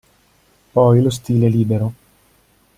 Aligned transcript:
Poi 0.71 0.99
lo 0.99 1.11
stile 1.11 1.47
libero. 1.47 1.93